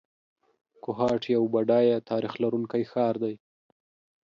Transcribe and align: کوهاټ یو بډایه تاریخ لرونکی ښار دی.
کوهاټ 0.83 1.23
یو 1.35 1.43
بډایه 1.53 1.97
تاریخ 2.09 2.33
لرونکی 2.43 2.83
ښار 2.91 3.15
دی. 3.23 3.35